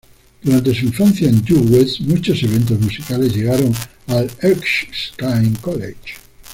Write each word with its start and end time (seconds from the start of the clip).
Durante 0.41 0.73
su 0.73 0.85
infancia 0.85 1.29
en 1.29 1.43
Due 1.45 1.59
West, 1.59 1.99
muchos 1.99 2.41
eventos 2.41 2.79
musicales 2.79 3.35
llegaron 3.35 3.71
al 4.07 4.31
Erskine 4.41 5.53
College. 5.61 6.15